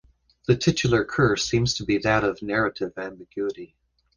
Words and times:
The 0.47 0.55
titular 0.57 1.05
curse 1.05 1.45
seems 1.47 1.75
to 1.75 1.85
be 1.85 1.99
that 1.99 2.23
of 2.23 2.41
narrative 2.41 2.93
ambiguity. 2.97 3.75